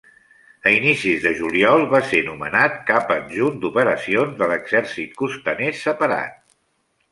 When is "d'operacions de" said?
3.67-4.51